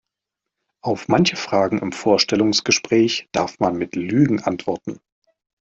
Auf 0.81 1.09
manche 1.09 1.35
Fragen 1.35 1.77
im 1.77 1.91
Vorstellungsgespräch 1.91 3.29
darf 3.33 3.59
man 3.59 3.75
mit 3.75 3.95
Lügen 3.95 4.39
antworten. 4.41 4.99